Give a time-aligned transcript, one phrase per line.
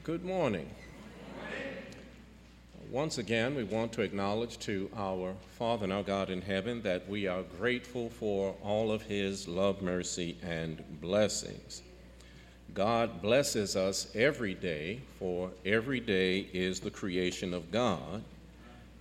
[0.00, 0.68] Good morning.
[2.90, 7.08] Once again, we want to acknowledge to our Father and our God in heaven that
[7.08, 11.82] we are grateful for all of His love, mercy, and blessings.
[12.74, 18.24] God blesses us every day, for every day is the creation of God.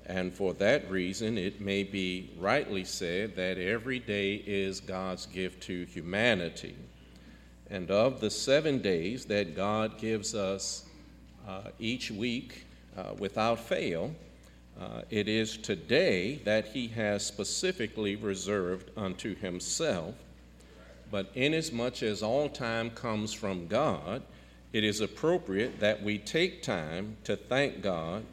[0.05, 5.63] And for that reason, it may be rightly said that every day is God's gift
[5.63, 6.75] to humanity.
[7.71, 10.83] And of the seven days that God gives us
[11.47, 12.65] uh, each week,
[12.97, 14.13] uh, without fail,
[14.77, 20.15] uh, it is today that he has specifically reserved unto himself.
[21.09, 24.21] But inasmuch as all time comes from God,
[24.73, 28.25] it is appropriate that we take time to thank God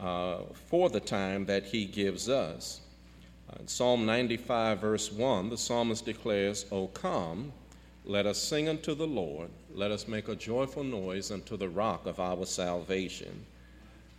[0.00, 0.38] uh,
[0.70, 2.80] for the time that he gives us.
[3.50, 7.52] Uh, in Psalm 95, verse 1, the psalmist declares, O come,
[8.04, 12.06] let us sing unto the Lord, let us make a joyful noise unto the rock
[12.06, 13.46] of our salvation.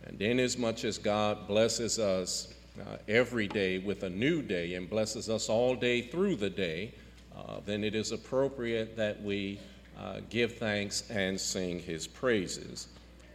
[0.04, 5.28] And inasmuch as God blesses us uh, every day with a new day and blesses
[5.28, 6.92] us all day through the day,
[7.36, 9.58] uh, then it is appropriate that we
[9.98, 12.88] uh, give thanks and sing his praises.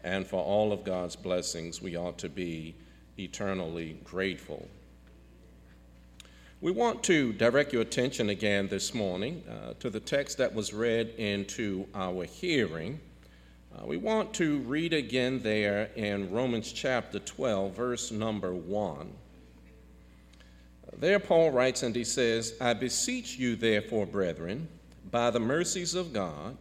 [0.04, 2.76] And for all of God's blessings, we ought to be
[3.18, 4.68] eternally grateful.
[6.62, 10.74] We want to direct your attention again this morning uh, to the text that was
[10.74, 13.00] read into our hearing.
[13.74, 19.10] Uh, we want to read again there in Romans chapter 12, verse number 1.
[20.98, 24.68] There, Paul writes and he says, I beseech you, therefore, brethren,
[25.10, 26.58] by the mercies of God,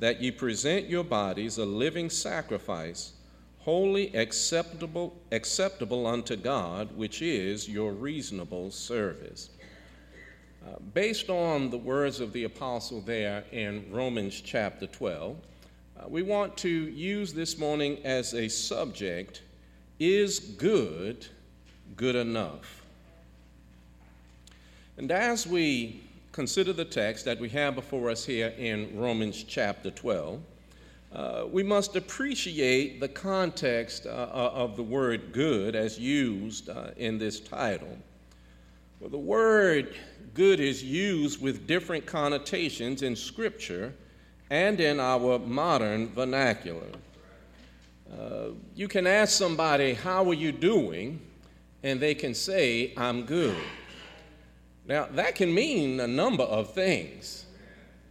[0.00, 3.12] that ye present your bodies a living sacrifice,
[3.60, 9.50] wholly acceptable, acceptable unto God, which is your reasonable service.
[10.66, 15.36] Uh, based on the words of the apostle there in Romans chapter 12,
[15.98, 19.42] uh, we want to use this morning as a subject
[19.98, 21.26] is good
[21.96, 22.82] good enough?
[24.96, 26.02] And as we
[26.32, 30.40] consider the text that we have before us here in Romans chapter 12,
[31.12, 36.90] uh, we must appreciate the context uh, uh of the word good as used uh,
[36.96, 37.96] in this title.
[39.00, 39.96] Well, the word
[40.34, 43.94] good is used with different connotations in Scripture
[44.50, 46.90] and in our modern vernacular.
[48.12, 51.20] Uh, you can ask somebody, How are you doing?
[51.82, 53.56] and they can say, I'm good.
[54.86, 57.44] Now, that can mean a number of things.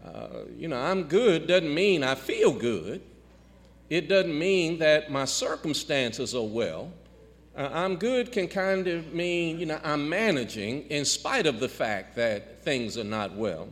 [0.08, 3.02] Uh, you know, I'm good doesn't mean I feel good.
[3.90, 6.92] It doesn't mean that my circumstances are well.
[7.56, 11.70] Uh, I'm good can kind of mean, you know, I'm managing in spite of the
[11.70, 13.70] fact that things are not well.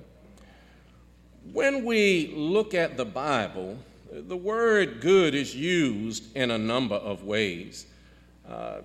[1.53, 3.78] When we look at the Bible,
[4.12, 7.85] the word good is used in a number of ways.
[8.47, 8.81] Uh,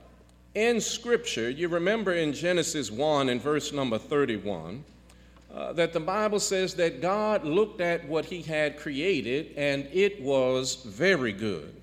[0.55, 4.85] in Scripture, you remember in Genesis 1 and verse number 31,
[5.55, 10.23] uh, that the Bible says that God looked at what he had created and it
[10.23, 11.75] was very good.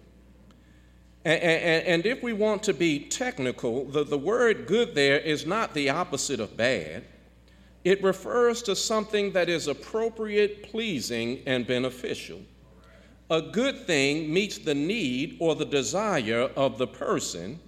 [1.25, 5.45] And, and, and if we want to be technical, the, the word good there is
[5.45, 7.03] not the opposite of bad.
[7.83, 12.41] It refers to something that is appropriate, pleasing, and beneficial.
[13.29, 17.59] A good thing meets the need or the desire of the person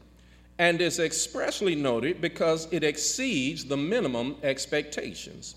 [0.57, 5.55] and is expressly noted because it exceeds the minimum expectations.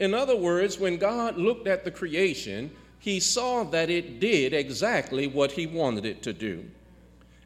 [0.00, 5.26] In other words, when God looked at the creation, he saw that it did exactly
[5.26, 6.64] what he wanted it to do.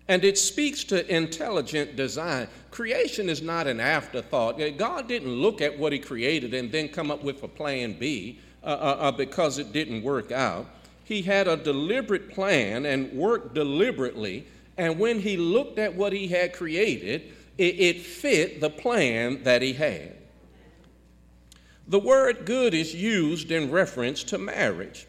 [0.09, 2.47] And it speaks to intelligent design.
[2.71, 4.61] Creation is not an afterthought.
[4.77, 8.39] God didn't look at what He created and then come up with a plan B
[8.63, 10.67] uh, uh, uh, because it didn't work out.
[11.05, 14.47] He had a deliberate plan and worked deliberately.
[14.77, 19.61] And when He looked at what He had created, it, it fit the plan that
[19.61, 20.15] He had.
[21.89, 25.07] The word good is used in reference to marriage.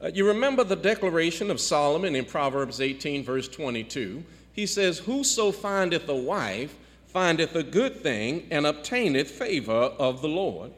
[0.00, 4.24] Uh, you remember the declaration of Solomon in Proverbs 18, verse 22.
[4.52, 6.74] He says, Whoso findeth a wife
[7.08, 10.72] findeth a good thing and obtaineth favor of the Lord.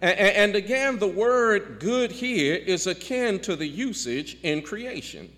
[0.00, 5.32] And, and again, the word good here is akin to the usage in creation.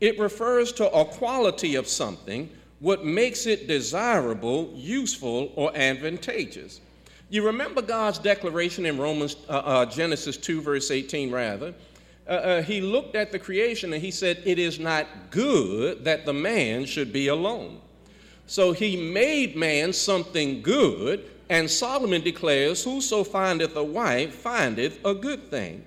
[0.00, 2.50] It refers to a quality of something,
[2.80, 6.80] what makes it desirable, useful, or advantageous.
[7.34, 11.74] You remember God's declaration in Romans, uh, uh, Genesis 2, verse 18, rather
[12.28, 16.26] uh, uh, he looked at the creation and he said, It is not good that
[16.26, 17.80] the man should be alone.
[18.46, 25.12] So he made man something good, and Solomon declares, Whoso findeth a wife findeth a
[25.12, 25.84] good thing.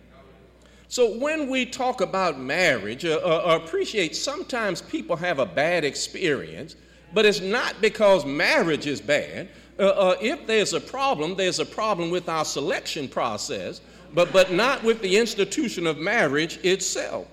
[0.90, 6.76] So when we talk about marriage, uh, uh, appreciate sometimes people have a bad experience,
[7.14, 9.50] but it's not because marriage is bad.
[9.80, 13.82] Uh, uh, if there's a problem, there's a problem with our selection process,
[14.14, 17.28] but, but not with the institution of marriage itself.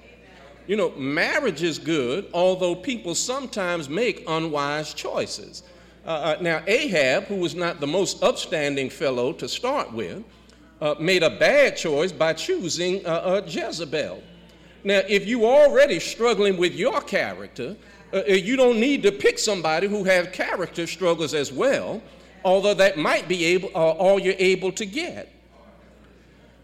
[0.66, 5.62] You know, marriage is good, although people sometimes make unwise choices.
[6.06, 10.22] Uh, uh, now, Ahab, who was not the most upstanding fellow to start with,
[10.80, 14.22] uh, made a bad choice by choosing uh, uh, Jezebel.
[14.84, 17.76] Now, if you are already struggling with your character,
[18.14, 22.00] uh, you don't need to pick somebody who has character struggles as well,
[22.44, 25.30] although that might be able, all you're able to get.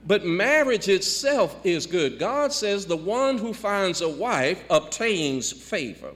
[0.07, 2.19] But marriage itself is good.
[2.19, 6.13] God says the one who finds a wife obtains favor.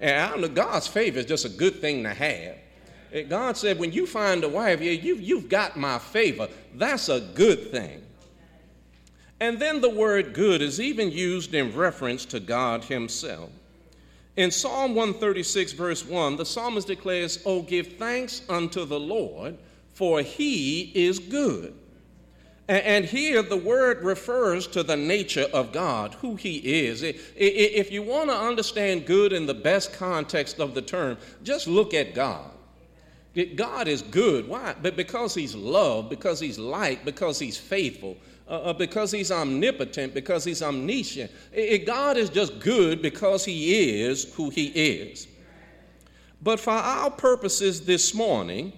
[0.00, 2.56] And I know, God's favor is just a good thing to have.
[3.28, 6.48] God said, when you find a wife, yeah, you, you've got my favor.
[6.74, 8.02] That's a good thing.
[9.40, 13.50] And then the word good is even used in reference to God Himself.
[14.36, 19.56] In Psalm 136, verse 1, the psalmist declares, Oh, give thanks unto the Lord,
[19.94, 21.74] for He is good
[22.68, 27.02] and here the word refers to the nature of God, who He is.
[27.02, 31.94] If you want to understand good in the best context of the term, just look
[31.94, 32.50] at God.
[33.54, 34.48] God is good.
[34.48, 34.74] Why?
[34.80, 38.16] But because He's love, because He's light, because He's faithful,
[38.48, 41.30] uh, uh because He's omnipotent, because He's omniscient.
[41.86, 45.28] God is just good because He is who He is.
[46.42, 48.72] But for our purposes this morning,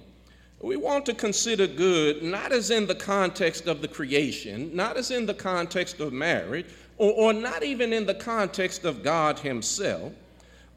[0.60, 5.10] we want to consider good not as in the context of the creation, not as
[5.10, 6.66] in the context of marriage,
[6.96, 10.12] or, or not even in the context of God Himself,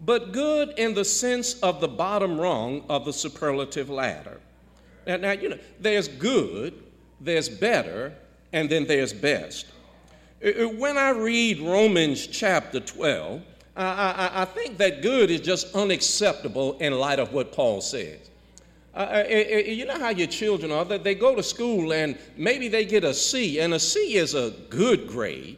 [0.06, 4.40] but good in the sense of the bottom rung of the superlative ladder.
[5.06, 6.84] Now, now you know, there's good,
[7.20, 8.14] there's better,
[8.54, 9.68] and then there's best.
[10.44, 13.42] Uh, uh, when I read Romans chapter 12,
[13.76, 18.30] I, I, I think that good is just unacceptable in light of what Paul says.
[18.94, 22.84] Uh, uh, you know how your children are, they go to school and maybe they
[22.84, 25.58] get a C, and a C is a good grade,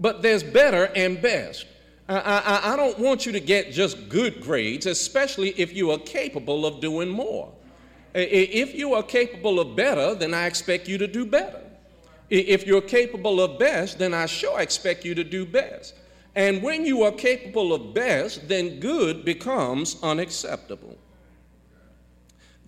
[0.00, 1.66] but there's better and best.
[2.08, 5.98] I, I, I don't want you to get just good grades, especially if you are
[5.98, 7.52] capable of doing more.
[8.14, 11.65] If you are capable of better, then I expect you to do better.
[12.28, 15.94] If you're capable of best, then I sure expect you to do best.
[16.34, 20.96] And when you are capable of best, then good becomes unacceptable.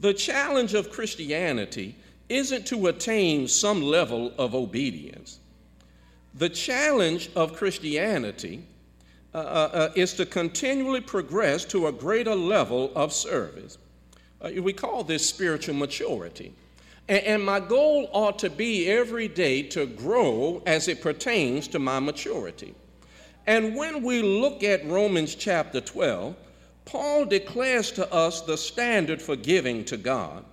[0.01, 1.97] The challenge of Christianity
[2.29, 5.41] isn't to attain some level of obedience.
[6.35, 8.65] The challenge of Christianity
[9.35, 13.77] uh, uh, uh is to continually progress to a greater level of service.
[14.41, 16.55] Uh, we call this spiritual maturity.
[17.09, 22.01] And, my goal ought to be every day to grow as it pertains to my
[22.01, 22.75] maturity.
[23.47, 26.37] And when we look at Romans chapter 12,
[26.85, 30.45] Paul declares to us the standard for giving to God.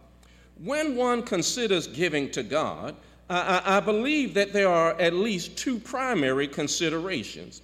[0.64, 2.96] When one considers giving to God,
[3.30, 7.62] I, I, believe that there are at least two primary considerations.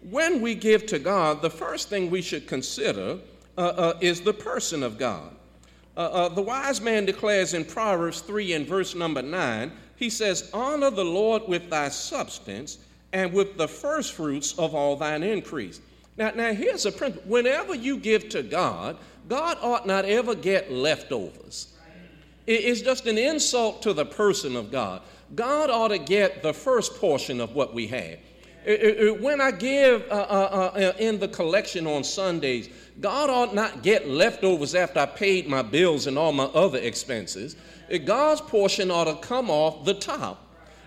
[0.00, 3.18] When we give to God, the first thing we should consider
[3.56, 5.34] uh, uh, is the person of God.
[5.96, 10.50] Uh, uh the wise man declares in Proverbs 3 and verse number 9, he says,
[10.52, 12.78] Honor the Lord with thy substance
[13.12, 15.80] and with the firstfruits of all thine increase.
[16.16, 17.28] Now, now here's a principle.
[17.30, 18.96] Whenever you give to God,
[19.28, 21.68] God ought not ever get leftovers.
[22.46, 25.00] It's just an insult to the person of God.
[25.34, 28.18] God ought to get the first portion of what we have.
[29.20, 32.68] When I give uh, uh, uh, in the collection on Sundays,
[33.00, 37.56] God ought not get leftovers after I paid my bills and all my other expenses.
[38.04, 40.40] God's portion ought to come off the top.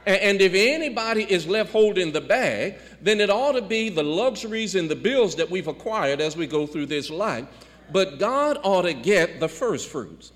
[0.05, 4.75] And if anybody is left holding the bag, then it ought to be the luxuries
[4.75, 7.45] and the bills that we've acquired as we go through this life.
[7.91, 10.31] But God ought to get the first fruits.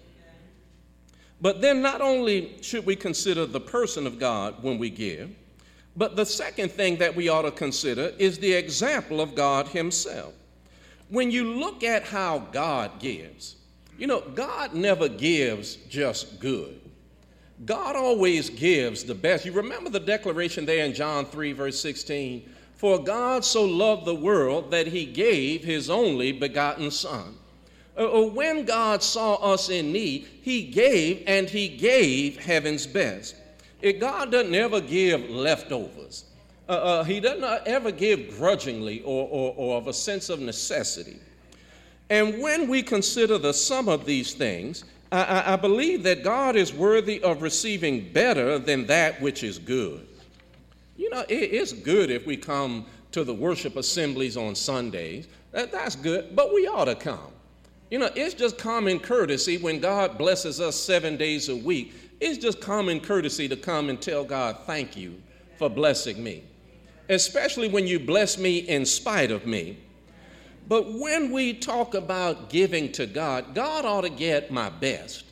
[1.39, 5.31] But then not only should we consider the person of God when we give,
[5.95, 10.33] but the second thing that we ought to consider is the example of God Himself.
[11.11, 13.57] When you look at how God gives,
[13.97, 16.79] you know, God never gives just good.
[17.65, 19.45] God always gives the best.
[19.45, 22.49] You remember the declaration there in John 3, verse 16?
[22.77, 27.35] For God so loved the world that he gave his only begotten Son.
[27.97, 33.35] Uh, uh, when God saw us in need, he gave and he gave heaven's best.
[33.99, 36.23] God doesn't ever give leftovers.
[36.71, 41.19] Uh, uh, he doesn't ever give grudgingly or, or, or of a sense of necessity.
[42.09, 46.73] And when we consider the sum of these things, I, I believe that God is
[46.73, 50.07] worthy of receiving better than that which is good.
[50.95, 55.27] You know, it, it's good if we come to the worship assemblies on Sundays.
[55.51, 57.33] That, that's good, but we ought to come.
[57.89, 61.93] You know, it's just common courtesy when God blesses us seven days a week.
[62.21, 65.21] It's just common courtesy to come and tell God, thank you
[65.57, 66.43] for blessing me,
[67.11, 69.77] especially when you bless me in spite of me.
[70.67, 75.25] But when we talk about giving to God, God ought to get my best.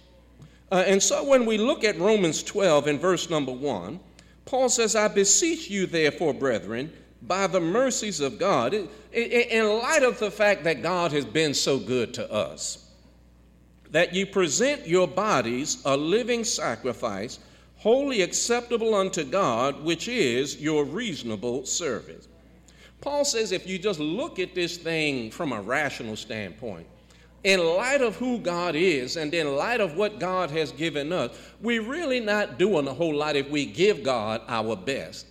[0.71, 4.00] Uh, and so when we look at Romans 12 in verse number 1,
[4.45, 8.74] Paul says, I beseech you, therefore, brethren, by the mercies of God,
[9.13, 12.89] in light of the fact that God has been so good to us,
[13.91, 17.39] that you present your bodies a living sacrifice,
[17.79, 22.27] wholly acceptable unto God, which is your reasonable service.
[23.01, 26.86] Paul says if you just look at this thing from a rational standpoint,
[27.45, 31.31] in light of who God is and in light of what God has given us,
[31.62, 35.25] we're really not doing a whole lot if we give God our best.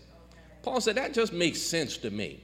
[0.62, 2.40] Paul said, That just makes sense to me.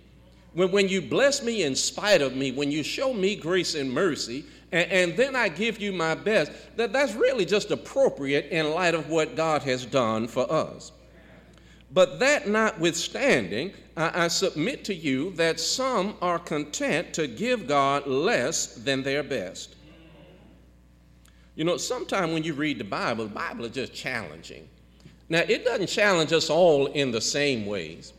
[0.53, 3.91] When, when you bless me in spite of me, when you show me grace and
[3.91, 8.71] mercy, and, and then I give you my best, that, that's really just appropriate in
[8.71, 10.93] light of what God has done for us.
[11.93, 18.07] But that notwithstanding, I, I submit to you that some are content to give God
[18.07, 19.77] less than their best.
[21.55, 24.69] You know, sometimes when you read the Bible, the Bible is just challenging.
[25.29, 28.13] Now, it doesn't challenge us all in the same ways.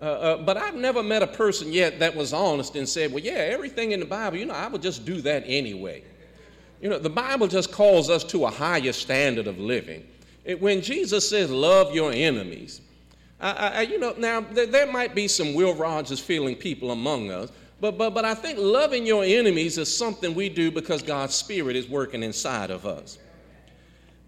[0.00, 3.22] Uh, uh, but I've never met a person yet that was honest and said, well,
[3.22, 6.02] yeah, everything in the Bible, you know, I would just do that anyway.
[6.80, 10.06] You know, the Bible just calls us to a higher standard of living.
[10.44, 12.80] It, when Jesus says, love your enemies,
[13.40, 17.30] I, I, you know, now there, there might be some Will Rogers feeling people among
[17.30, 21.34] us, but, but, but I think loving your enemies is something we do because God's
[21.34, 23.18] Spirit is working inside of us.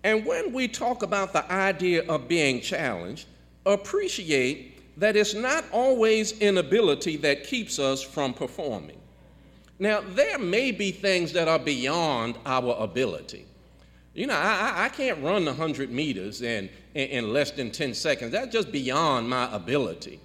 [0.04, 3.26] And when we talk about the idea of being challenged,
[3.64, 8.98] appreciate that it's not always inability that keeps us from performing.
[9.78, 13.46] Now, there may be things that are beyond our ability.
[14.14, 18.32] You know, I, I can't run 100 meters in, in, less than 10 seconds.
[18.32, 20.20] That's just beyond my ability.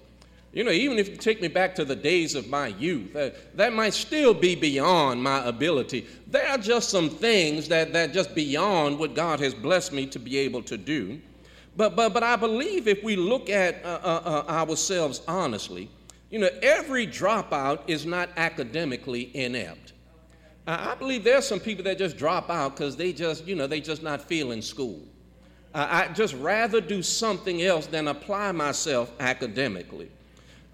[0.52, 3.56] You know, even if you take me back to the days of my youth, that,
[3.56, 6.06] that might still be beyond my ability.
[6.26, 10.18] There are just some things that, that just beyond what God has blessed me to
[10.18, 11.20] be able to do.
[11.78, 15.88] But, but, but I believe if we look at uh, uh, uh, ourselves honestly,
[16.28, 19.92] you know, every dropout is not academically inept.
[20.66, 23.80] I believe there's some people that just drop out because they just, you know, they
[23.80, 25.00] just not feeling school.
[25.72, 30.10] I just rather do something else than apply myself academically.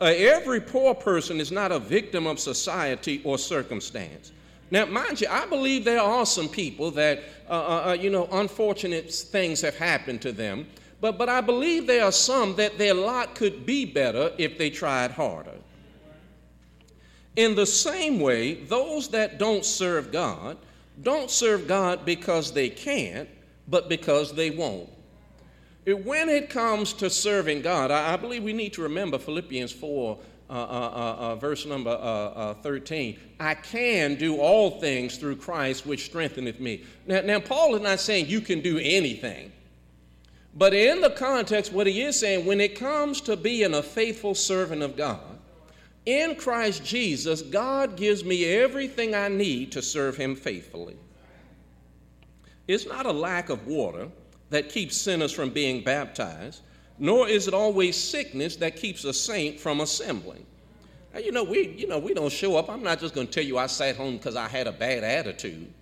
[0.01, 4.33] Uh, every poor person is not a victim of society or circumstance.
[4.71, 9.61] Now, mind you, I believe there are some people that, uh, you know, unfortunate things
[9.61, 10.67] have happened to them,
[11.01, 14.71] but, but I believe there are some that their lot could be better if they
[14.71, 15.51] tried harder.
[17.37, 20.57] In the same way, those that don't serve God
[21.03, 23.29] don't serve God because they can't,
[23.69, 24.89] but because they won't.
[25.87, 30.53] When it comes to serving God, I, believe we need to remember Philippians 4, uh,
[30.53, 33.19] uh, uh, uh verse number uh, uh, 13.
[33.41, 36.85] I can do all things through Christ, which strengtheneth me.
[37.07, 39.53] Now, now, Paul is not saying you can do anything.
[40.57, 44.35] But in the context, what he is saying, when it comes to being a faithful
[44.35, 45.21] servant of God,
[46.07, 50.97] in Christ Jesus, God gives me everything I need to serve him faithfully.
[52.69, 54.09] It's not a lack of water
[54.51, 56.63] that keeps sinners from being baptized,
[56.99, 60.47] nor is it always sickness that keeps a saint from assembling.
[61.13, 62.69] Now, you know, we, you know, we don't show up.
[62.69, 65.05] I'm not just going to tell you I sat home because I had a bad
[65.05, 65.73] attitude.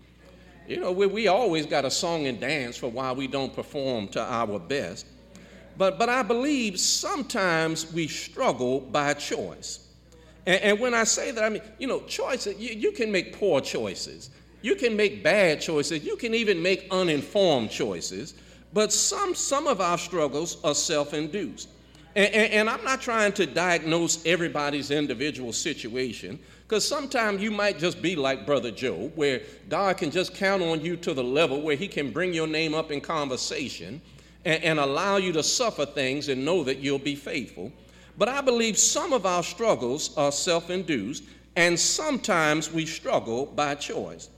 [0.66, 4.08] You know, we, we always got a song and dance for why we don't perform
[4.08, 5.06] to our best.
[5.76, 9.88] But, but I believe sometimes we struggle by choice.
[10.46, 13.38] And, and when I say that, I mean, you know, choices, you, you can make
[13.38, 14.30] poor choices.
[14.60, 16.04] You can make bad choices.
[16.04, 18.34] You can even make uninformed choices.
[18.72, 21.68] But some, some of our struggles are self induced.
[22.14, 26.38] And, and, and, I'm not trying to diagnose everybody's individual situation,
[26.72, 30.80] because sometimes you might just be like Brother Joe, where God can just count on
[30.80, 34.00] you to the level where He can bring your name up in conversation
[34.46, 37.70] and, and allow you to suffer things and know that you'll be faithful.
[38.16, 41.24] But I believe some of our struggles are self induced,
[41.56, 44.30] and sometimes we struggle by choice.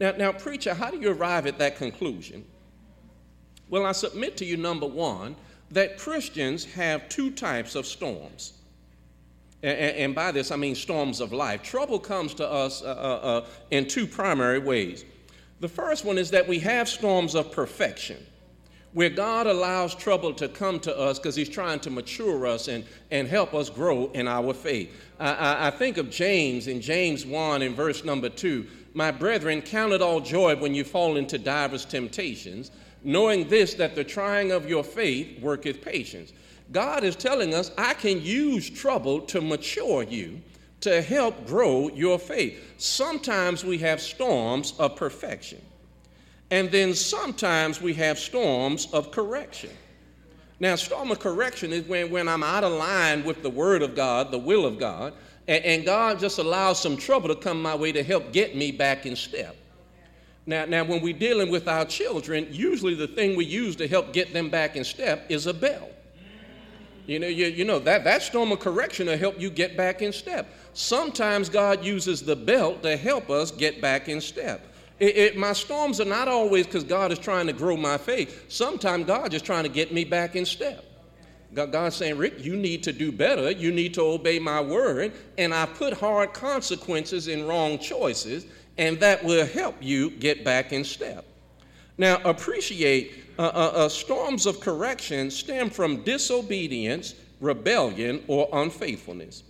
[0.00, 2.42] Now, now, preacher, how do you arrive at that conclusion?
[3.68, 5.36] Well, I submit to you, number one,
[5.70, 8.54] that Christians have two types of storms.
[9.62, 11.62] And, and by this, I mean storms of life.
[11.62, 15.04] Trouble comes to us uh, uh, uh, in two primary ways.
[15.60, 18.16] The first one is that we have storms of perfection,
[18.92, 22.84] where God allows trouble to come to us because He's trying to mature us and,
[23.12, 24.92] and help us grow in our faith.
[25.20, 28.66] I, I, I think of James in James 1 in verse number 2.
[28.94, 32.72] My brethren, count it all joy when you fall into divers temptations,
[33.04, 36.32] knowing this, that the trying of your faith worketh patience.
[36.72, 40.40] God is telling us, I can use trouble to mature you,
[40.80, 42.58] to help grow your faith.
[42.78, 45.60] Sometimes we have storms of perfection.
[46.50, 49.70] And then sometimes we have storms of correction.
[50.60, 53.94] Now, storm of correction is when, when I'm out of line with the Word of
[53.94, 55.12] God, the will of God,
[55.48, 58.70] and, and God just allows some trouble to come my way to help get me
[58.70, 59.56] back in step.
[60.46, 64.12] Now, now, when we're dealing with our children, usually the thing we use to help
[64.12, 65.91] get them back in step is a belt.
[67.06, 70.02] You know, you, you know that, that storm of correction will help you get back
[70.02, 70.48] in step.
[70.72, 74.66] Sometimes God uses the belt to help us get back in step.
[75.00, 78.44] It, it, my storms are not always because God is trying to grow my faith.
[78.48, 80.84] Sometimes God is trying to get me back in step.
[81.54, 83.50] God, God's saying, Rick, you need to do better.
[83.50, 85.12] You need to obey my word.
[85.38, 88.46] And I put hard consequences in wrong choices,
[88.78, 91.24] and that will help you get back in step.
[91.98, 99.42] Now, appreciate uh, uh, uh, storms of correction stem from disobedience, rebellion, or unfaithfulness.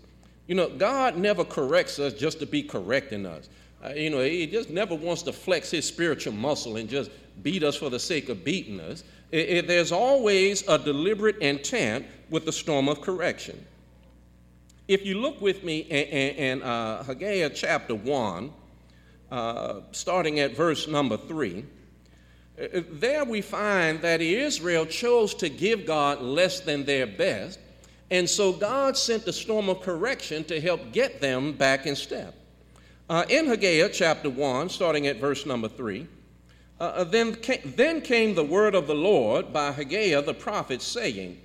[0.47, 3.49] You know, God never corrects us just to be correcting us.
[3.85, 7.11] Uh, you know, he just never wants to flex his spiritual muscle and just
[7.43, 9.05] beat us for the sake of beating us.
[9.31, 13.65] It, it, there's always a deliberate intent with the storm of correction.
[14.89, 18.53] If you look with me in, in uh, Haggai chapter 1,
[19.31, 21.82] uh, starting at verse number 3, uh, uh,
[22.57, 27.59] there we find that Israel chose to give God less than their best,
[28.11, 32.35] and so God sent the storm of correction to help get them back in step.
[33.09, 36.07] Uh, in Haggai chapter 1, starting at verse number 3,
[36.81, 40.83] uh, uh, then, came, then came the word of the Lord by Haggai the prophet,
[40.83, 41.41] saying,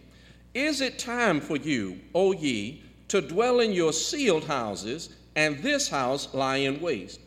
[0.54, 5.88] Is it time for you, O ye, to dwell in your sealed houses, and this
[5.88, 7.20] house lie in waste?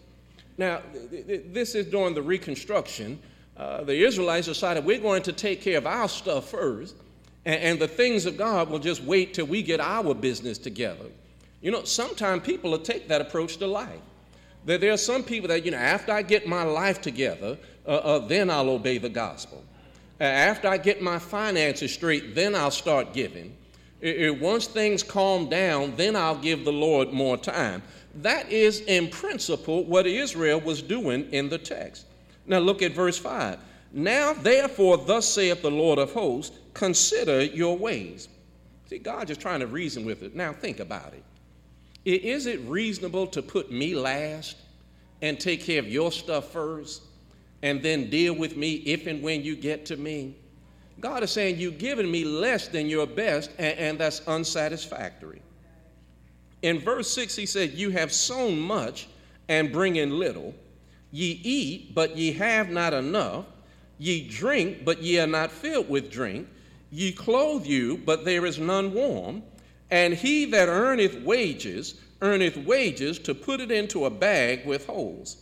[0.58, 3.20] Now, this is during the reconstruction.
[3.60, 6.94] Uh, the Israelites decided we're going to take care of our stuff first,
[7.44, 11.04] and, and the things of God will just wait till we get our business together.
[11.60, 14.00] You know, sometimes people will take that approach to life.
[14.64, 17.90] There, there are some people that, you know, after I get my life together, uh,
[17.90, 19.62] uh, then I'll obey the gospel.
[20.18, 23.54] Uh, after I get my finances straight, then I'll start giving.
[24.00, 27.82] It, it, once things calm down, then I'll give the Lord more time.
[28.22, 32.06] That is, in principle, what Israel was doing in the text.
[32.46, 33.58] Now look at verse 5.
[33.92, 38.28] Now, therefore, thus saith the Lord of hosts, consider your ways.
[38.86, 40.34] See, God just trying to reason with it.
[40.34, 41.24] Now, think about it.
[42.04, 44.56] Is it reasonable to put me last
[45.22, 47.02] and take care of your stuff first
[47.62, 50.36] and then deal with me if and when you get to me?
[51.00, 55.40] God is saying you've given me less than your best, and, and that's unsatisfactory.
[56.62, 59.08] In verse 6, he said, You have sown much
[59.48, 60.54] and bring in little.
[61.12, 63.46] Ye eat, but ye have not enough.
[63.98, 66.48] Ye drink, but ye are not filled with drink.
[66.90, 69.42] Ye clothe you, but there is none warm.
[69.90, 75.38] And he that earneth wages, earneth wages to put it into a bag with holes.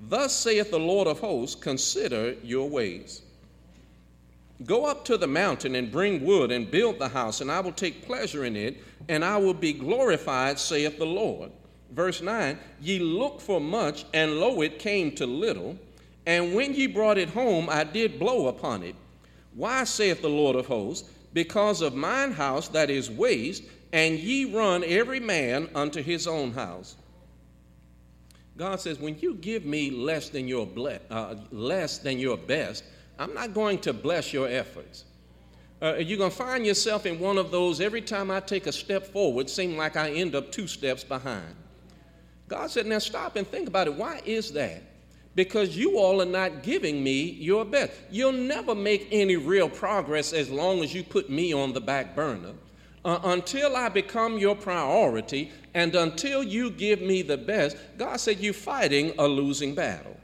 [0.00, 3.22] Thus saith the Lord of hosts Consider your ways.
[4.64, 7.72] Go up to the mountain and bring wood and build the house, and I will
[7.72, 11.52] take pleasure in it, and I will be glorified, saith the Lord.
[11.90, 15.78] Verse 9 Ye looked for much, and lo, it came to little.
[16.26, 18.94] And when ye brought it home, I did blow upon it.
[19.54, 21.08] Why, saith the Lord of hosts?
[21.32, 26.52] because of mine house that is waste, and ye run every man unto his own
[26.52, 26.96] house.
[28.56, 32.84] God says, when you give me less than your ble- uh, less than your best,
[33.18, 35.04] I'm not going to bless your efforts.
[35.80, 38.72] Uh, you're going to find yourself in one of those every time I take a
[38.72, 41.54] step forward, seem like I end up two steps behind.
[42.48, 43.94] God said, now stop and think about it.
[43.94, 44.82] Why is that?
[45.38, 47.92] because you all are not giving me your best.
[48.10, 52.16] You'll never make any real progress as long as you put me on the back
[52.16, 52.54] burner.
[53.04, 58.40] Uh, until I become your priority and until you give me the best, God said
[58.40, 60.16] you're fighting a losing battle.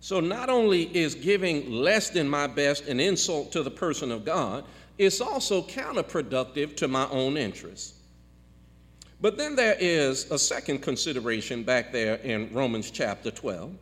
[0.00, 4.24] So, not only is giving less than my best an insult to the person of
[4.24, 4.64] God,
[4.96, 8.00] it's also counterproductive to my own interests.
[9.20, 13.74] But then there is a second consideration back there in Romans chapter 12.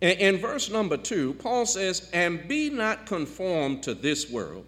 [0.00, 4.64] In, verse number 2, Paul says, And be not conformed to this world,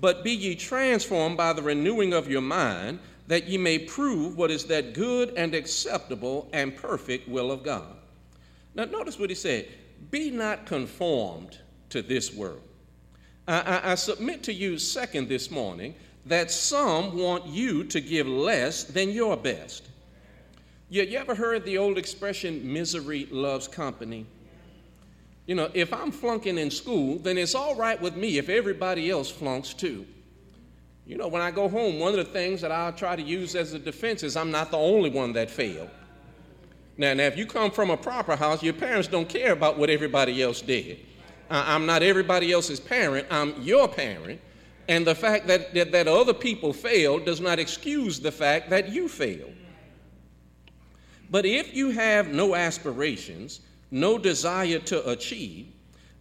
[0.00, 4.52] but be ye transformed by the renewing of your mind, that ye may prove what
[4.52, 7.96] is that good and acceptable and perfect will of God.
[8.76, 9.66] Now, notice what he said
[10.12, 11.58] Be not conformed
[11.90, 12.62] to this world.
[13.48, 18.26] I, I, I submit to you, second, this morning, that some want you to give
[18.26, 19.88] less than your best.
[20.88, 24.26] You, you ever heard the old expression, misery loves company?
[25.46, 29.10] You know, if I'm flunking in school, then it's all right with me if everybody
[29.10, 30.06] else flunks too.
[31.04, 33.56] You know, when I go home, one of the things that I'll try to use
[33.56, 35.90] as a defense is I'm not the only one that failed.
[36.96, 39.90] Now, now if you come from a proper house, your parents don't care about what
[39.90, 41.00] everybody else did.
[41.50, 44.40] I'm not everybody else's parent, I'm your parent.
[44.88, 48.88] And the fact that, that, that other people failed does not excuse the fact that
[48.88, 49.54] you failed.
[51.30, 55.68] But if you have no aspirations, no desire to achieve,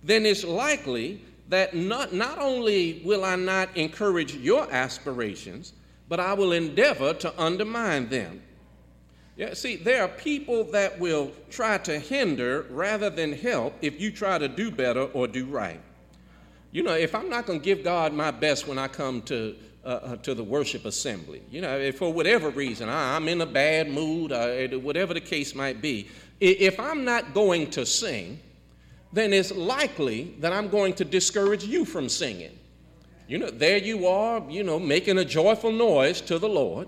[0.04, 5.74] then it's likely that not, not only will I not encourage your aspirations,
[6.08, 8.42] but I will endeavor to undermine them.
[9.36, 14.12] Yeah, see, there are people that will try to hinder rather than help if you
[14.12, 15.82] try to do better or do right.
[16.72, 19.56] You know, if I'm not going to give God my best when I come to,
[19.84, 23.90] uh, uh, to the worship assembly, you know, for whatever reason I'm in a bad
[23.90, 26.08] mood, uh, whatever the case might be,
[26.40, 28.40] if I'm not going to sing,
[29.14, 32.58] then it's likely that I'm going to discourage you from singing.
[33.28, 36.88] You know, there you are, you know, making a joyful noise to the Lord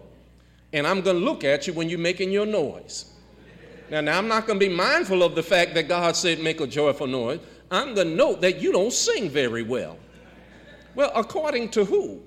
[0.73, 3.05] and I'm going to look at you when you're making your noise.
[3.91, 6.59] Now, now I'm not going to be mindful of the fact that God said make
[6.59, 7.39] a joyful noise.
[7.73, 9.97] I'm to note that you don't sing very well.
[10.95, 12.21] Well, according to who?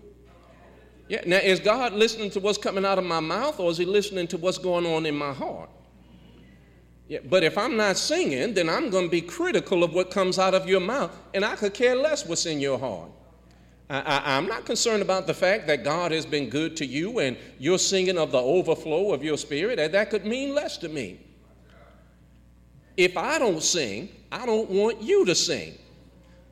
[1.09, 3.85] Yeah, now is God listening to what's coming out of my mouth or is he
[3.85, 5.70] listening to what's going on in my heart?
[7.09, 10.40] Yeah, but if I'm not singing, then I'm going to be critical of what comes
[10.40, 13.11] out of your mouth, and I could care less what's in your heart.
[13.88, 17.37] I, am not concerned about the fact that God has been good to you and
[17.61, 19.76] you're singing of the overflow of your spirit.
[19.76, 21.20] That, that could mean less to me.
[22.96, 25.74] If I don't sing, I don't want you to sing.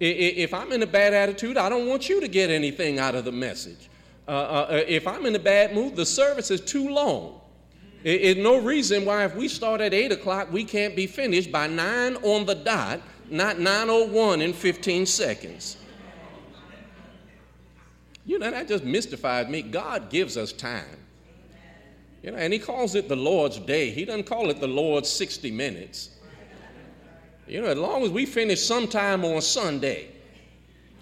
[0.00, 3.24] If I'm in a bad attitude, I don't want you to get anything out of
[3.24, 3.88] the message.
[4.26, 4.34] Uh, uh,
[4.70, 7.40] uh if I'm in a bad mood, the service is too long.
[8.02, 11.66] It's no reason why if we start at 8 o'clock, we can't be finished by
[11.66, 15.78] 9 on the dot, not 9.01 in 15 seconds.
[18.26, 19.62] You know, that just mystifies me.
[19.62, 20.98] God gives us time.
[22.22, 23.90] You know, and He calls it the Lord's day.
[23.90, 26.10] He doesn't call it the Lord's 60 minutes.
[27.46, 30.08] You know, as long as we finish sometime on Sunday,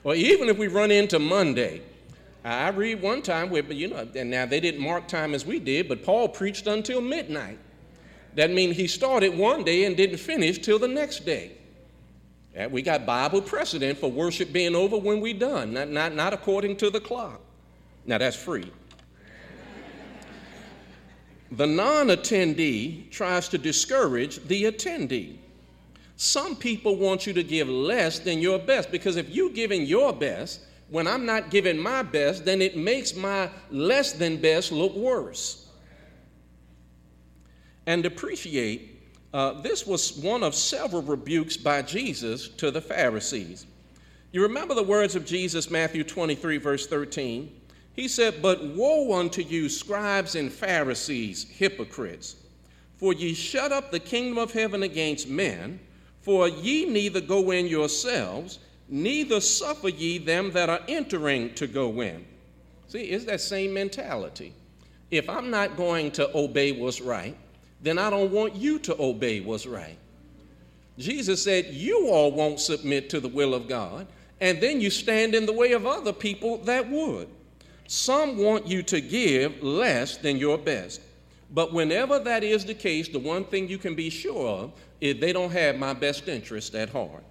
[0.05, 1.83] or even if we run into Monday,
[2.44, 5.46] I read one time where, but you know, and now they didn't mark time as
[5.46, 7.59] we did, but Paul preached until midnight.
[8.35, 11.52] That means he started one day and didn't finish till the next day.
[12.70, 16.76] We got Bible precedent for worship being over when we done, not, not, not according
[16.78, 17.40] to the clock.
[18.05, 18.70] Now that's free.
[21.52, 25.38] the non attendee tries to discourage the attendee.
[26.23, 30.13] Some people want you to give less than your best because if you're giving your
[30.13, 34.95] best when I'm not giving my best, then it makes my less than best look
[34.95, 35.69] worse.
[37.87, 39.03] And appreciate
[39.35, 43.67] uh, this was one of several rebukes by Jesus to the Pharisees.
[44.31, 47.53] You remember the words of Jesus, Matthew 23, verse 13?
[47.95, 52.37] He said, But woe unto you, scribes and Pharisees, hypocrites,
[52.97, 55.81] for ye shut up the kingdom of heaven against men,
[56.23, 58.59] for ye neither go in yourselves,
[58.89, 62.25] neither suffer ye them that are entering to go in.
[62.89, 64.55] See, it's that same mentality.
[65.11, 67.37] If I'm not going to obey what's right,
[67.83, 69.99] then I don't want you to obey what's right.
[70.99, 74.07] Jesus said, You all won't submit to the will of God,
[74.41, 77.29] and then you stand in the way of other people that would.
[77.89, 81.01] Some want you to give less than your best.
[81.51, 85.19] But whenever that is the case, the one thing you can be sure of is
[85.19, 87.25] they don't have my best interest at heart.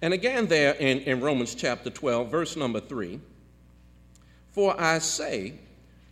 [0.00, 3.20] And again, there in, in Romans chapter 12, verse number 3
[4.50, 5.52] For I say,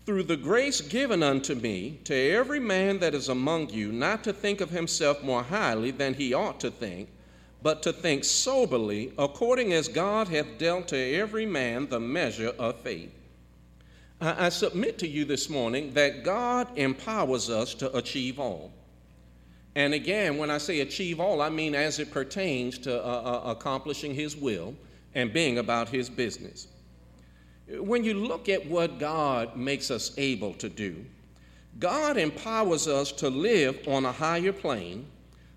[0.05, 4.33] through the grace given unto me, to every man that is among you, not to
[4.35, 7.09] think of himself more highly than he ought to think,
[7.63, 12.79] but to think soberly, according as God hath dealt to every man the measure of
[12.81, 13.13] faith.
[14.21, 18.73] I, I submit to you this morning that God empowers us to achieve all.
[19.75, 23.51] And again, when I say achieve all, I mean as it pertains to uh, uh,
[23.51, 24.75] accomplishing His will
[25.15, 26.67] and being about His business.
[27.69, 31.05] When you look at what God makes us able to do,
[31.79, 35.07] God empowers us to live on a higher plane,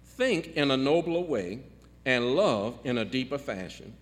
[0.06, 1.62] think in a nobler way,
[2.06, 3.94] and love in a deeper fashion.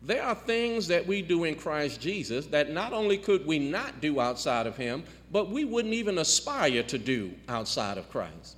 [0.00, 4.00] There are things that we do in Christ Jesus that not only could we not
[4.00, 8.56] do outside of Him, but we wouldn't even aspire to do outside of Christ.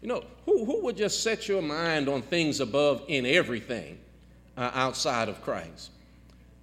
[0.00, 3.98] You know, who, who would just set your mind on things above in everything?
[4.60, 5.90] uh, outside of Christ.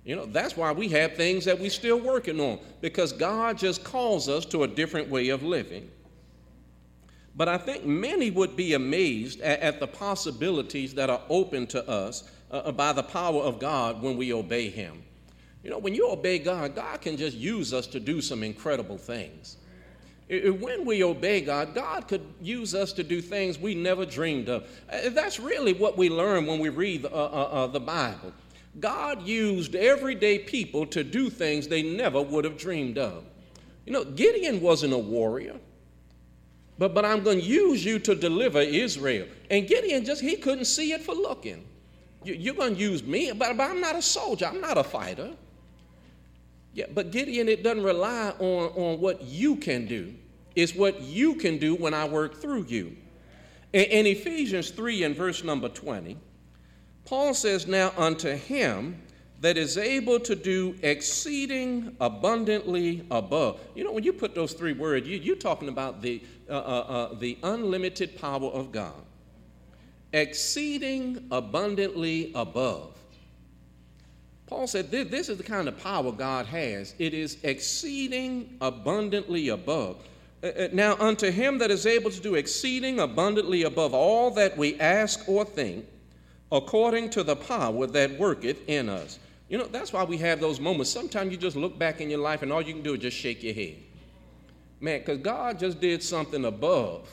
[0.06, 3.84] You know, that's why we have things that we're still working on, because God just
[3.84, 5.89] calls us to a different way of living.
[7.36, 11.88] But I think many would be amazed at, at the possibilities that are open to
[11.89, 15.04] us uh, by the power of God when we obey Him.
[15.63, 18.97] You know, when you obey God, God can just use us to do some incredible
[18.97, 19.58] things.
[20.30, 24.68] When we obey God, God could use us to do things we never dreamed of.
[24.92, 28.34] Uh, that's really what we learn when we read uh, uh, uh, the Bible.
[28.80, 33.24] God used everyday people to do things they never would have dreamed of.
[33.86, 35.56] You know, Gideon wasn't a warrior,
[36.78, 39.28] but, but I'm going to use you to deliver Israel.
[39.50, 41.66] And Gideon just, he couldn't see it for looking.
[42.26, 44.84] You, are going to use me, but, but I'm not a soldier, I'm not a
[44.84, 45.32] fighter.
[46.78, 50.13] Yeah, but Gideon, it doesn't rely on, on what you can do.
[50.56, 52.96] It's what you can do when I work through you.
[53.74, 56.20] In, in Ephesians 3 and verse number 20,
[57.04, 59.02] Paul says, Now unto him
[59.42, 63.60] that is able to do exceeding abundantly above.
[63.74, 66.58] You know, when you put those three words, you, are talking about the, uh, uh,
[66.60, 69.02] uh, the unlimited power of God.
[70.13, 72.97] Exceeding abundantly above.
[74.48, 76.96] Paul said, This is the kind of power God has.
[76.98, 79.98] It is exceeding abundantly above.
[80.42, 84.58] Uh, uh, now, unto him that is able to do exceeding abundantly above all that
[84.58, 85.86] we ask or think,
[86.52, 89.20] according to the power that worketh in us.
[89.50, 90.92] You know, that's why we have those moments.
[90.92, 93.18] Sometimes you just look back in your life and all you can do is just
[93.18, 93.76] shake your head.
[94.80, 97.10] Man, because God just did something above,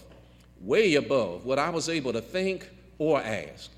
[0.61, 2.69] way above what I was able to think
[2.99, 3.71] or ask.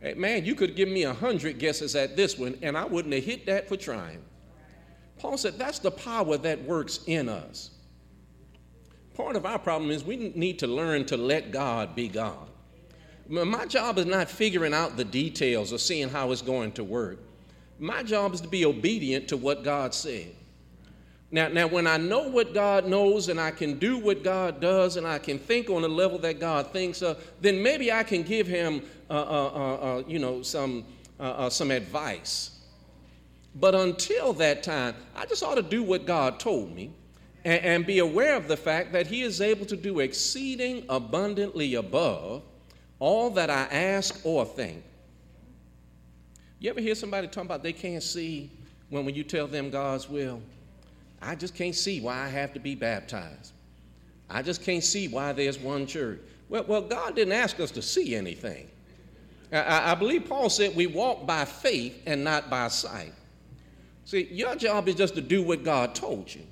[0.00, 3.14] Hey, man, you could give me a hundred guesses at this one, and I wouldn't
[3.14, 4.22] have hit that for trying.
[5.18, 7.70] Paul said that's the power that works in us.
[9.14, 12.48] Part of our problem is we need to learn to let God be God.
[13.28, 17.18] My job is not figuring out the details or seeing how it's going to work.
[17.80, 20.34] My job is to be obedient to what God said.
[21.30, 24.96] Now, now, when I know what God knows and I can do what God does
[24.96, 28.22] and I can think on a level that God thinks of, then maybe I can
[28.22, 30.86] give him, uh, uh, uh, uh you know, some,
[31.20, 32.58] uh, uh, some advice.
[33.54, 36.92] But until that time, I just ought to do what God told me
[37.44, 41.74] and, and be aware of the fact that He is able to do exceeding abundantly
[41.74, 42.42] above
[43.00, 44.82] all that I ask or think.
[46.58, 48.50] You ever hear somebody talking about they can't see
[48.88, 50.40] when, when you tell them God's will?
[51.20, 53.52] I just can't see why I have to be baptized.
[54.30, 56.20] I just can't see why there's one church.
[56.48, 58.68] Well, well God didn't ask us to see anything.
[59.52, 63.12] I, I believe Paul said we walk by faith and not by sight.
[64.04, 66.42] See, your job is just to do what God told you.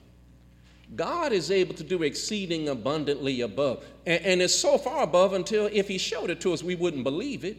[0.95, 3.85] God is able to do exceeding abundantly above.
[4.05, 7.03] And, and, it's so far above until if He showed it to us, we wouldn't
[7.03, 7.57] believe it.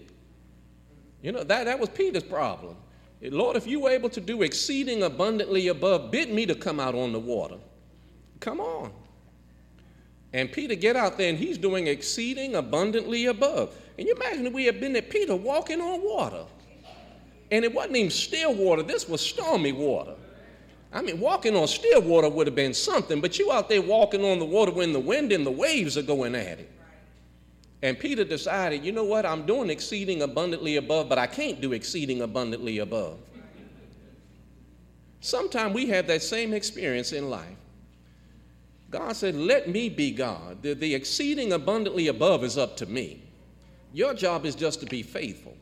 [1.22, 2.78] You know, that, that was Peter's problem.
[3.22, 6.94] Lord, if you were able to do exceeding abundantly above, bid me to come out
[6.96, 7.58] on the water.
[8.40, 8.92] Come on.
[10.34, 13.74] And Peter get out there and he's doing exceeding abundantly above.
[13.98, 16.46] And you imagine if we had been at Peter walking on water.
[17.50, 20.14] And it wasn't even still water, this was stormy water.
[20.94, 24.24] I mean, walking on still water would have been something, but you out there walking
[24.24, 26.72] on the water when the wind and the waves are going at it.
[27.82, 31.74] And Peter decided, you know what, I'm doing exceeding abundantly above, but I can't do
[31.74, 33.20] exceeding abundantly above.
[35.22, 37.58] Sometimes we have that same experience in life.
[38.90, 40.62] God said, Let me be God.
[40.62, 43.22] The, the exceeding abundantly above is up to me.
[43.94, 45.58] Your job is just to be faithful.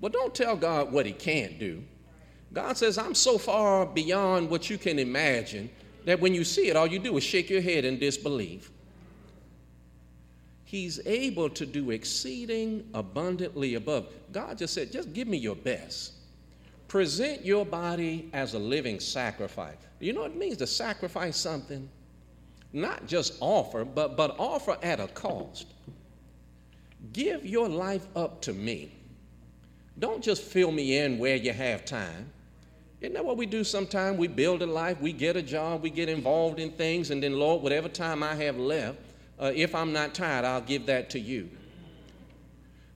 [0.00, 1.82] But don't tell God what He can't do.
[2.52, 5.70] God says, I'm so far beyond what you can imagine
[6.04, 8.70] that when you see it, all you do is shake your head in disbelief.
[10.68, 14.08] He's able to do exceeding abundantly above.
[14.32, 16.12] God just said, just give me your best.
[16.88, 19.78] Present your body as a living sacrifice.
[19.98, 21.88] You know what it means to sacrifice something?
[22.74, 25.68] Not just offer, but, but offer at a cost.
[27.14, 28.92] Give your life up to me.
[29.98, 32.30] Don't just fill me in where you have time.
[33.00, 34.18] Isn't that what we do sometimes?
[34.18, 37.38] We build a life, we get a job, we get involved in things, and then,
[37.38, 38.98] Lord, whatever time I have left,
[39.40, 41.48] uh, if I'm not tired, I'll give that to you.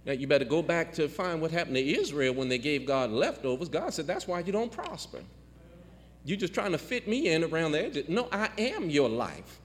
[0.05, 3.11] Now, you better go back to find what happened to Israel when they gave God
[3.11, 3.68] leftovers.
[3.68, 5.20] God said, That's why you don't prosper.
[6.24, 8.09] You're just trying to fit me in around the edges.
[8.09, 9.61] No, I am your life.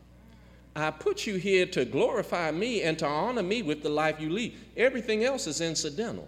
[0.75, 4.29] I put you here to glorify me and to honor me with the life you
[4.29, 4.55] lead.
[4.75, 6.27] Everything else is incidental.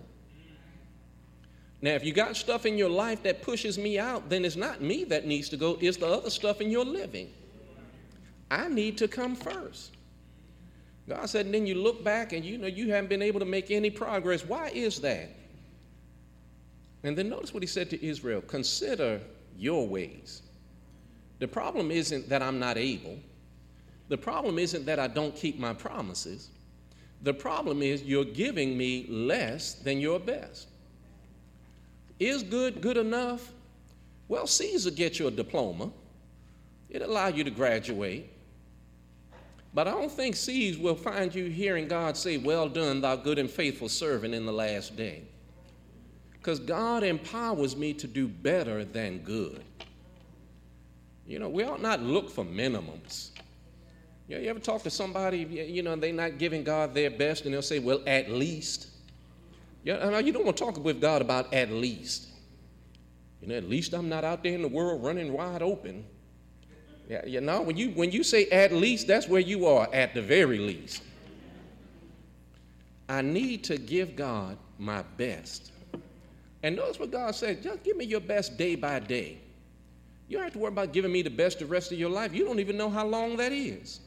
[1.81, 4.81] Now, if you got stuff in your life that pushes me out, then it's not
[4.81, 7.31] me that needs to go, it's the other stuff in your living.
[8.51, 9.95] I need to come first.
[11.09, 13.45] God said, and then you look back and you know you haven't been able to
[13.45, 14.45] make any progress.
[14.45, 15.29] Why is that?
[17.03, 19.19] And then notice what he said to Israel consider
[19.57, 20.43] your ways.
[21.39, 23.17] The problem isn't that I'm not able.
[24.09, 26.49] The problem isn't that I don't keep my promises.
[27.23, 30.67] The problem is you're giving me less than your best.
[32.19, 33.51] Is good good enough?
[34.27, 35.89] Well, Caesar gets get you a diploma.
[36.91, 38.29] It allows you to graduate.
[39.73, 43.37] But I don't think seeds will find you hearing God say, Well done, thou good
[43.37, 45.23] and faithful servant in the last day.
[46.33, 49.63] Because God empowers me to do better than good.
[51.27, 53.29] You know, we ought not look for minimums.
[54.27, 57.45] You, know, you ever talk to somebody, you know, they're not giving God their best,
[57.45, 58.87] and they'll say, well, at least.
[59.83, 62.27] Yeah, you don't want to talk with God about at least.
[63.41, 66.05] You know, at least I'm not out there in the world running wide open.
[67.09, 70.13] Yeah, you know, when you when you say at least, that's where you are at
[70.13, 71.01] the very least.
[73.09, 75.71] I need to give God my best.
[76.61, 79.39] And notice what God said, just give me your best day by day.
[80.27, 82.31] You don't have to worry about giving me the best the rest of your life.
[82.31, 84.01] You don't even know how long that is.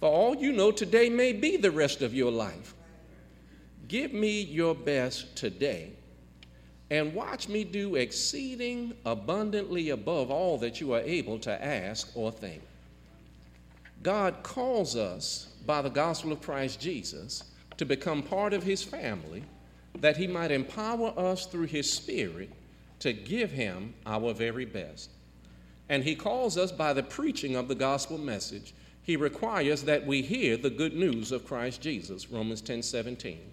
[0.00, 2.74] For all you know, today may be the rest of your life.
[3.88, 5.92] Give me your best today
[6.92, 12.30] and watch me do exceeding abundantly above all that you are able to ask or
[12.30, 12.60] think.
[14.02, 17.44] God calls us by the gospel of Christ Jesus
[17.78, 19.42] to become part of his family
[20.00, 22.50] that he might empower us through his spirit
[22.98, 25.08] to give him our very best.
[25.88, 28.74] And he calls us by the preaching of the gospel message.
[29.02, 33.51] He requires that we hear the good news of Christ Jesus, Romans 10 17.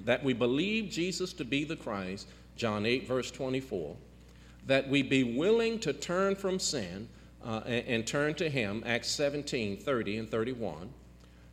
[0.00, 3.96] That we believe Jesus to be the Christ, John 8, verse 24.
[4.66, 7.08] That we be willing to turn from sin
[7.44, 10.90] uh, and, and, turn to Him, Acts 17 30 and 31.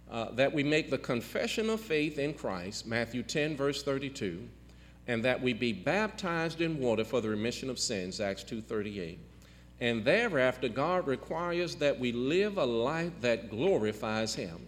[0.10, 4.48] Uh, that we make the confession of faith in Christ, Matthew 10, verse 32.
[5.08, 9.20] And that we be baptized in water for the remission of sins, Acts 2 38
[9.82, 14.68] and thereafter, God requires that we live a life that glorifies Him.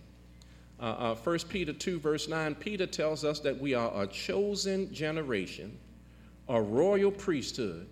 [0.80, 4.94] Uh, uh, 1 Peter 2, verse 9, Peter tells us that we are a chosen
[4.94, 5.78] generation,
[6.50, 7.88] a royal priesthood,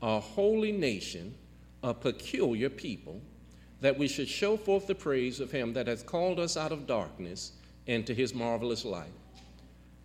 [0.00, 1.34] a holy nation,
[1.82, 3.20] a peculiar people,
[3.80, 6.86] that we should show forth the praise of Him that has called us out of
[6.86, 7.52] darkness
[7.86, 9.12] into His marvelous light.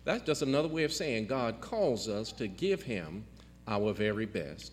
[0.04, 3.24] That's just another way of saying God calls us to give Him
[3.66, 4.72] our very best.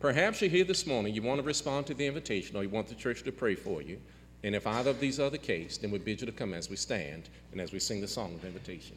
[0.00, 2.86] Perhaps you're here this morning, you want to respond to the invitation, or you want
[2.86, 4.00] the church to pray for you.
[4.44, 6.70] And if either of these are the case, then we bid you to come as
[6.70, 8.96] we stand and as we sing the song of invitation.